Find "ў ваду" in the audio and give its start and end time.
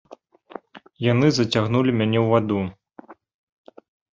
2.23-2.59